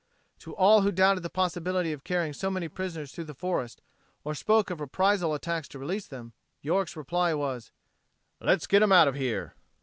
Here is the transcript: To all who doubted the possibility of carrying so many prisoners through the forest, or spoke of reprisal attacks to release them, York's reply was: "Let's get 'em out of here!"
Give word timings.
To 0.39 0.55
all 0.55 0.81
who 0.81 0.91
doubted 0.91 1.21
the 1.21 1.29
possibility 1.29 1.93
of 1.93 2.03
carrying 2.03 2.33
so 2.33 2.49
many 2.49 2.67
prisoners 2.67 3.11
through 3.11 3.25
the 3.25 3.35
forest, 3.35 3.83
or 4.23 4.33
spoke 4.33 4.71
of 4.71 4.81
reprisal 4.81 5.35
attacks 5.35 5.67
to 5.67 5.77
release 5.77 6.07
them, 6.07 6.33
York's 6.59 6.95
reply 6.95 7.35
was: 7.35 7.71
"Let's 8.39 8.65
get 8.65 8.81
'em 8.81 8.91
out 8.91 9.07
of 9.07 9.13
here!" 9.13 9.53